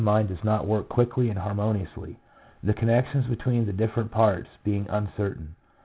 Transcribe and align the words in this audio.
75 0.03 0.15
mind 0.15 0.27
does 0.35 0.43
not 0.43 0.65
work 0.65 0.89
quickly 0.89 1.29
and 1.29 1.37
harmoniously, 1.37 2.17
the 2.63 2.73
connections 2.73 3.27
between 3.27 3.67
the 3.67 3.71
different 3.73 4.09
parts 4.09 4.49
being 4.65 4.89
un 4.89 5.09
certain. 5.15 5.53